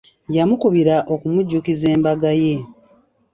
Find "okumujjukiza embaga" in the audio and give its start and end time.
1.13-2.31